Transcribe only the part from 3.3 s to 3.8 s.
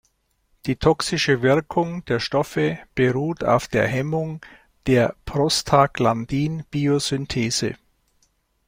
auf